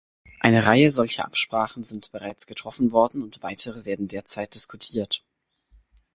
Eine 0.39 0.65
Reihe 0.65 0.89
solcher 0.89 1.25
Absprachen 1.25 1.83
sind 1.83 2.11
bereits 2.11 2.47
getroffen 2.47 2.91
worden 2.91 3.21
und 3.21 3.43
weitere 3.43 3.85
werden 3.85 4.07
derzeit 4.07 4.55
diskutiert. 4.55 5.23